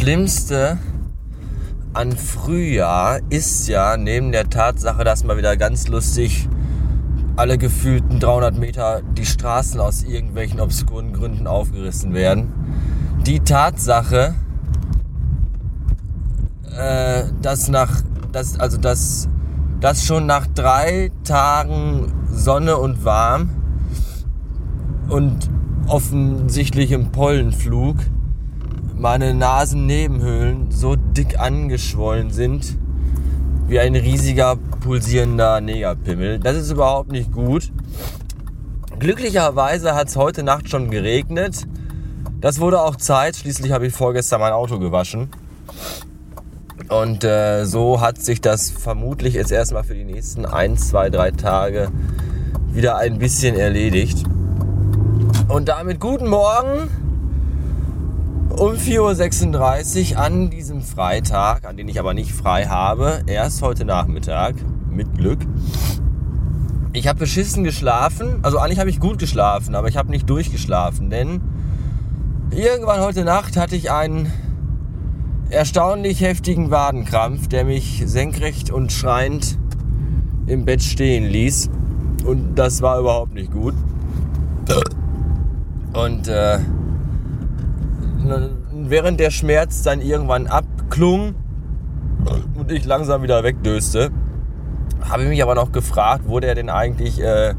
Schlimmste 0.00 0.78
an 1.92 2.12
Frühjahr 2.12 3.20
ist 3.28 3.68
ja 3.68 3.98
neben 3.98 4.32
der 4.32 4.48
Tatsache, 4.48 5.04
dass 5.04 5.24
mal 5.24 5.36
wieder 5.36 5.58
ganz 5.58 5.88
lustig 5.88 6.48
alle 7.36 7.58
gefühlten 7.58 8.18
300 8.18 8.56
Meter 8.56 9.02
die 9.02 9.26
Straßen 9.26 9.78
aus 9.78 10.02
irgendwelchen 10.02 10.58
obskuren 10.58 11.12
Gründen 11.12 11.46
aufgerissen 11.46 12.14
werden. 12.14 12.50
Die 13.26 13.40
Tatsache, 13.40 14.34
äh, 16.74 17.24
dass 17.42 17.68
nach, 17.68 18.00
dass, 18.32 18.58
also 18.58 18.78
dass, 18.78 19.28
dass 19.80 20.06
schon 20.06 20.24
nach 20.24 20.46
drei 20.46 21.10
Tagen 21.24 22.10
Sonne 22.30 22.78
und 22.78 23.04
warm 23.04 23.50
und 25.10 25.50
offensichtlichem 25.88 27.12
Pollenflug 27.12 27.96
meine 29.00 29.32
Nasennebenhöhlen 29.32 30.70
so 30.70 30.94
dick 30.94 31.40
angeschwollen 31.40 32.30
sind 32.30 32.76
wie 33.66 33.80
ein 33.80 33.94
riesiger 33.94 34.56
pulsierender 34.56 35.62
Negerpimmel. 35.62 36.38
Das 36.38 36.54
ist 36.56 36.70
überhaupt 36.70 37.10
nicht 37.10 37.32
gut. 37.32 37.72
Glücklicherweise 38.98 39.94
hat 39.94 40.08
es 40.08 40.16
heute 40.16 40.42
Nacht 40.42 40.68
schon 40.68 40.90
geregnet. 40.90 41.66
Das 42.42 42.60
wurde 42.60 42.82
auch 42.82 42.96
Zeit. 42.96 43.36
Schließlich 43.36 43.72
habe 43.72 43.86
ich 43.86 43.94
vorgestern 43.94 44.40
mein 44.40 44.52
Auto 44.52 44.78
gewaschen. 44.78 45.30
Und 46.90 47.24
äh, 47.24 47.64
so 47.64 48.02
hat 48.02 48.20
sich 48.20 48.42
das 48.42 48.70
vermutlich 48.70 49.32
jetzt 49.34 49.52
erstmal 49.52 49.84
für 49.84 49.94
die 49.94 50.04
nächsten 50.04 50.44
1, 50.44 50.88
2, 50.88 51.08
3 51.08 51.30
Tage 51.30 51.88
wieder 52.70 52.98
ein 52.98 53.18
bisschen 53.18 53.56
erledigt. 53.56 54.24
Und 55.48 55.68
damit 55.68 56.00
guten 56.00 56.28
Morgen 56.28 56.90
um 58.60 58.72
4.36 58.72 60.12
Uhr 60.12 60.18
an 60.18 60.50
diesem 60.50 60.82
Freitag, 60.82 61.64
an 61.64 61.78
den 61.78 61.88
ich 61.88 61.98
aber 61.98 62.12
nicht 62.12 62.30
frei 62.32 62.66
habe, 62.66 63.22
erst 63.26 63.62
heute 63.62 63.86
Nachmittag, 63.86 64.54
mit 64.90 65.14
Glück. 65.16 65.38
Ich 66.92 67.08
habe 67.08 67.20
beschissen 67.20 67.64
geschlafen, 67.64 68.40
also 68.42 68.58
eigentlich 68.58 68.78
habe 68.78 68.90
ich 68.90 69.00
gut 69.00 69.18
geschlafen, 69.18 69.74
aber 69.74 69.88
ich 69.88 69.96
habe 69.96 70.10
nicht 70.10 70.28
durchgeschlafen, 70.28 71.08
denn 71.08 71.40
irgendwann 72.50 73.00
heute 73.00 73.24
Nacht 73.24 73.56
hatte 73.56 73.76
ich 73.76 73.90
einen 73.90 74.30
erstaunlich 75.48 76.20
heftigen 76.20 76.70
Wadenkrampf, 76.70 77.48
der 77.48 77.64
mich 77.64 78.02
senkrecht 78.04 78.70
und 78.70 78.92
schreiend 78.92 79.58
im 80.46 80.66
Bett 80.66 80.82
stehen 80.82 81.24
ließ. 81.24 81.70
Und 82.26 82.56
das 82.56 82.82
war 82.82 83.00
überhaupt 83.00 83.32
nicht 83.32 83.52
gut. 83.52 83.74
Und 85.94 86.28
äh, 86.28 86.58
während 88.72 89.20
der 89.20 89.30
Schmerz 89.30 89.82
dann 89.82 90.00
irgendwann 90.00 90.46
abklung 90.46 91.34
und 92.56 92.70
ich 92.70 92.84
langsam 92.84 93.22
wieder 93.22 93.42
wegdöste, 93.42 94.10
habe 95.00 95.22
ich 95.22 95.28
mich 95.28 95.42
aber 95.42 95.54
noch 95.54 95.72
gefragt, 95.72 96.24
wo 96.26 96.40
der 96.40 96.54
denn 96.54 96.68
eigentlich 96.68 97.20
äh, 97.20 97.54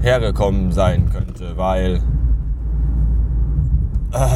hergekommen 0.00 0.72
sein 0.72 1.10
könnte, 1.10 1.56
weil 1.56 2.00
äh, 4.12 4.26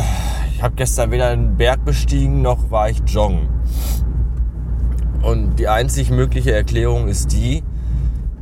ich 0.55 0.63
habe 0.63 0.75
gestern 0.77 1.11
weder 1.11 1.29
einen 1.29 1.57
Berg 1.57 1.85
bestiegen 1.85 2.43
noch 2.43 2.71
war 2.71 2.91
ich 2.91 3.01
joggen. 3.07 3.49
Und 5.23 5.57
die 5.59 5.69
einzig 5.69 6.11
mögliche 6.11 6.53
Erklärung 6.53 7.09
ist 7.09 7.33
die, 7.33 7.63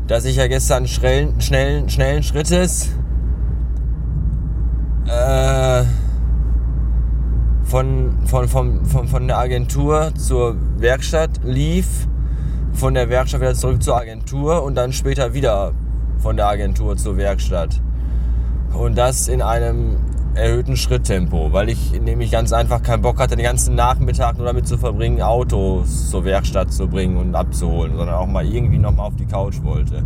dass 0.08 0.24
ich 0.24 0.36
ja 0.36 0.48
gestern 0.48 0.88
schnellen, 0.88 1.40
schnellen, 1.40 1.88
schnellen 1.88 2.24
Schrittes 2.24 2.90
äh, 5.06 5.84
von, 7.72 8.12
von, 8.26 8.48
von, 8.48 8.84
von, 8.84 9.08
von 9.08 9.26
der 9.26 9.38
Agentur 9.38 10.12
zur 10.14 10.56
Werkstatt 10.76 11.40
lief, 11.42 12.06
von 12.74 12.92
der 12.92 13.08
Werkstatt 13.08 13.40
wieder 13.40 13.54
zurück 13.54 13.82
zur 13.82 13.96
Agentur 13.96 14.62
und 14.62 14.74
dann 14.74 14.92
später 14.92 15.32
wieder 15.32 15.72
von 16.18 16.36
der 16.36 16.48
Agentur 16.48 16.98
zur 16.98 17.16
Werkstatt. 17.16 17.80
Und 18.74 18.98
das 18.98 19.26
in 19.26 19.40
einem 19.40 19.96
erhöhten 20.34 20.76
Schritttempo, 20.76 21.50
weil 21.54 21.70
ich 21.70 21.98
nämlich 21.98 22.30
ganz 22.30 22.52
einfach 22.52 22.82
keinen 22.82 23.00
Bock 23.00 23.18
hatte, 23.18 23.36
den 23.36 23.44
ganzen 23.46 23.74
Nachmittag 23.74 24.36
nur 24.36 24.44
damit 24.44 24.68
zu 24.68 24.76
verbringen, 24.76 25.22
Autos 25.22 26.10
zur 26.10 26.26
Werkstatt 26.26 26.74
zu 26.74 26.88
bringen 26.88 27.16
und 27.16 27.34
abzuholen, 27.34 27.96
sondern 27.96 28.16
auch 28.16 28.26
mal 28.26 28.44
irgendwie 28.44 28.76
nochmal 28.76 29.06
auf 29.06 29.16
die 29.16 29.24
Couch 29.24 29.62
wollte. 29.62 30.02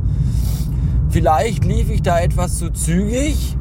Vielleicht 1.08 1.64
lief 1.64 1.90
ich 1.90 2.02
da 2.02 2.20
etwas 2.20 2.58
zu 2.58 2.70
zügig 2.70 3.56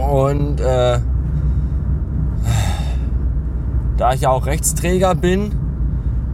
und 0.00 0.60
äh, 0.60 1.00
da 3.98 4.14
ich 4.14 4.22
ja 4.22 4.30
auch 4.30 4.46
Rechtsträger 4.46 5.14
bin 5.14 5.50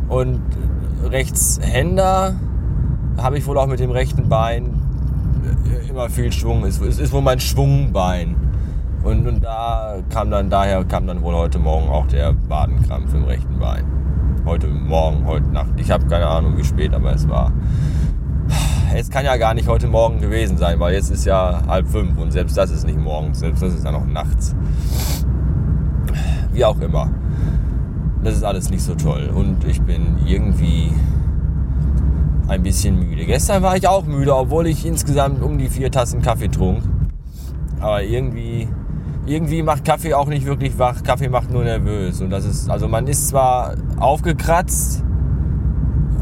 und 0.08 0.40
Rechtshänder, 1.02 2.34
habe 3.16 3.38
ich 3.38 3.46
wohl 3.46 3.58
auch 3.58 3.66
mit 3.66 3.80
dem 3.80 3.90
rechten 3.90 4.28
Bein 4.28 4.80
immer 5.88 6.10
viel 6.10 6.30
Schwung. 6.30 6.64
Es 6.64 6.78
ist 6.78 7.12
wohl 7.12 7.22
mein 7.22 7.40
Schwungbein. 7.40 8.36
Und, 9.02 9.26
und 9.26 9.44
da 9.44 9.96
kam 10.10 10.30
dann, 10.30 10.50
daher 10.50 10.84
kam 10.84 11.06
dann 11.06 11.22
wohl 11.22 11.34
heute 11.34 11.58
Morgen 11.58 11.88
auch 11.88 12.06
der 12.06 12.32
Badenkrampf 12.32 13.14
im 13.14 13.24
rechten 13.24 13.58
Bein. 13.58 13.84
Heute 14.44 14.66
Morgen, 14.66 15.26
heute 15.26 15.46
Nacht. 15.48 15.70
Ich 15.76 15.90
habe 15.90 16.06
keine 16.06 16.26
Ahnung, 16.26 16.56
wie 16.56 16.64
spät, 16.64 16.92
aber 16.94 17.14
es 17.14 17.28
war. 17.28 17.52
Es 18.94 19.10
kann 19.10 19.24
ja 19.24 19.36
gar 19.36 19.54
nicht 19.54 19.68
heute 19.68 19.88
Morgen 19.88 20.20
gewesen 20.20 20.56
sein, 20.56 20.78
weil 20.80 20.94
jetzt 20.94 21.10
ist 21.10 21.24
ja 21.24 21.62
halb 21.66 21.88
fünf 21.88 22.18
und 22.18 22.30
selbst 22.30 22.56
das 22.56 22.70
ist 22.70 22.86
nicht 22.86 22.98
morgens, 22.98 23.40
selbst 23.40 23.62
das 23.62 23.74
ist 23.74 23.84
ja 23.84 23.90
noch 23.90 24.06
nachts. 24.06 24.54
Wie 26.52 26.64
auch 26.64 26.78
immer. 26.80 27.10
Das 28.24 28.34
ist 28.34 28.42
alles 28.42 28.70
nicht 28.70 28.82
so 28.82 28.94
toll. 28.94 29.30
Und 29.34 29.64
ich 29.64 29.82
bin 29.82 30.16
irgendwie 30.26 30.92
ein 32.48 32.62
bisschen 32.62 32.98
müde. 32.98 33.26
Gestern 33.26 33.62
war 33.62 33.76
ich 33.76 33.86
auch 33.86 34.06
müde, 34.06 34.34
obwohl 34.34 34.66
ich 34.66 34.86
insgesamt 34.86 35.42
um 35.42 35.58
die 35.58 35.68
vier 35.68 35.90
Tassen 35.90 36.22
Kaffee 36.22 36.48
trunk. 36.48 36.82
Aber 37.80 38.02
irgendwie, 38.02 38.66
irgendwie 39.26 39.62
macht 39.62 39.84
Kaffee 39.84 40.14
auch 40.14 40.26
nicht 40.26 40.46
wirklich 40.46 40.78
wach. 40.78 41.02
Kaffee 41.02 41.28
macht 41.28 41.50
nur 41.50 41.64
nervös. 41.64 42.22
Und 42.22 42.30
das 42.30 42.46
ist, 42.46 42.70
also 42.70 42.88
man 42.88 43.06
ist 43.06 43.28
zwar 43.28 43.74
aufgekratzt, 43.98 45.04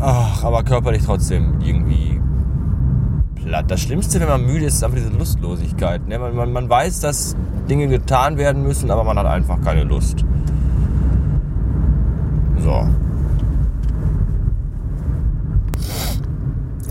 ach, 0.01 0.43
aber 0.43 0.65
körperlich 0.65 1.05
trotzdem 1.05 1.61
irgendwie 1.61 2.21
platt. 3.37 3.71
Das 3.71 3.81
Schlimmste, 3.81 4.19
wenn 4.21 4.29
man 4.29 4.45
müde 4.45 4.65
ist, 4.65 4.75
ist 4.75 4.85
einfach 4.85 4.99
diese 4.99 5.11
Lustlosigkeit. 5.11 6.09
Ne? 6.09 6.19
Man 6.19 6.69
weiß, 6.69 7.01
dass 7.01 7.37
Dinge 7.71 7.87
getan 7.87 8.39
werden 8.39 8.65
müssen, 8.65 8.91
aber 8.91 9.05
man 9.05 9.17
hat 9.19 9.27
einfach 9.27 9.61
keine 9.61 9.85
Lust. 9.85 10.25
So. 12.63 12.89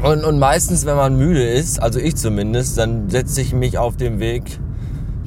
Und, 0.04 0.26
und 0.26 0.40
meistens, 0.40 0.86
wenn 0.86 0.96
man 0.96 1.16
müde 1.16 1.44
ist, 1.44 1.82
also 1.82 2.00
ich 2.00 2.16
zumindest, 2.16 2.78
dann 2.78 3.10
setze 3.10 3.42
ich 3.42 3.54
mich 3.54 3.78
auf 3.78 3.96
dem 3.96 4.20
Weg 4.20 4.60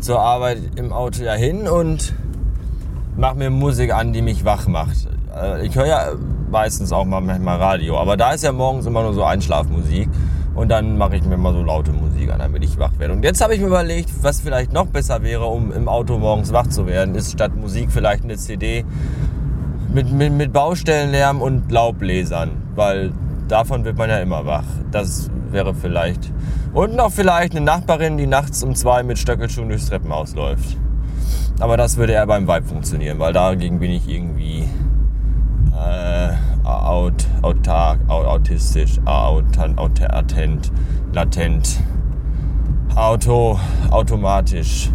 zur 0.00 0.20
Arbeit 0.20 0.58
im 0.76 0.92
Auto 0.92 1.22
ja 1.22 1.34
hin 1.34 1.68
und 1.68 2.14
mache 3.16 3.36
mir 3.36 3.50
Musik 3.50 3.94
an, 3.94 4.12
die 4.12 4.20
mich 4.20 4.44
wach 4.44 4.66
macht. 4.66 5.08
Äh, 5.34 5.66
ich 5.66 5.76
höre 5.76 5.86
ja 5.86 6.12
meistens 6.50 6.92
auch 6.92 7.04
mal 7.04 7.20
manchmal 7.20 7.58
Radio, 7.58 7.98
aber 7.98 8.16
da 8.16 8.32
ist 8.32 8.44
ja 8.44 8.52
morgens 8.52 8.84
immer 8.86 9.02
nur 9.02 9.14
so 9.14 9.22
Einschlafmusik 9.22 10.08
und 10.54 10.68
dann 10.68 10.98
mache 10.98 11.16
ich 11.16 11.24
mir 11.24 11.36
mal 11.36 11.52
so 11.52 11.62
laute 11.62 11.92
Musik 11.92 12.32
an, 12.32 12.40
damit 12.40 12.64
ich 12.64 12.78
wach 12.78 12.92
werde. 12.98 13.14
Und 13.14 13.24
jetzt 13.24 13.40
habe 13.40 13.54
ich 13.54 13.60
mir 13.60 13.68
überlegt, 13.68 14.10
was 14.22 14.40
vielleicht 14.40 14.72
noch 14.72 14.86
besser 14.86 15.22
wäre, 15.22 15.46
um 15.46 15.72
im 15.72 15.88
Auto 15.88 16.18
morgens 16.18 16.52
wach 16.52 16.66
zu 16.66 16.86
werden, 16.86 17.14
ist 17.14 17.32
statt 17.32 17.56
Musik 17.56 17.90
vielleicht 17.90 18.24
eine 18.24 18.36
CD 18.36 18.84
mit, 19.94 20.10
mit, 20.10 20.32
mit 20.32 20.52
Baustellenlärm 20.52 21.40
und 21.40 21.70
Laubbläsern, 21.70 22.50
weil 22.74 23.12
davon 23.46 23.84
wird 23.84 23.96
man 23.96 24.10
ja 24.10 24.18
immer 24.18 24.44
wach. 24.44 24.64
Das 24.90 25.30
wäre 25.50 25.72
vielleicht. 25.72 26.32
Und 26.72 26.96
noch 26.96 27.12
vielleicht 27.12 27.52
eine 27.52 27.64
Nachbarin, 27.64 28.18
die 28.18 28.26
nachts 28.26 28.64
um 28.64 28.74
zwei 28.74 29.04
mit 29.04 29.18
Stöckelschuhen 29.18 29.68
durchs 29.68 29.88
Treppenhaus 29.88 30.34
läuft. 30.34 30.76
Aber 31.60 31.76
das 31.76 31.96
würde 31.96 32.14
eher 32.14 32.26
beim 32.26 32.48
Vibe 32.48 32.66
funktionieren, 32.66 33.20
weil 33.20 33.32
dagegen 33.32 33.78
bin 33.78 33.92
ich 33.92 34.08
irgendwie 34.08 34.68
äh, 35.72 36.32
aut, 36.64 37.26
autark, 37.42 38.00
autistisch, 38.08 38.98
aut, 39.04 39.44
aut, 39.76 40.00
attent, 40.02 40.72
latent, 41.12 41.80
auto, 42.96 43.60
automatisch. 43.90 44.90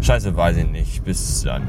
Scheiße, 0.00 0.36
weiß 0.36 0.58
ich 0.58 0.68
nicht. 0.68 1.04
Bis 1.04 1.42
dann. 1.42 1.62